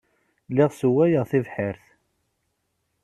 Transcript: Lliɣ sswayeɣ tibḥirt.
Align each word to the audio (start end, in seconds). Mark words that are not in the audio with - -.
Lliɣ 0.49 0.69
sswayeɣ 0.73 1.23
tibḥirt. 1.31 1.85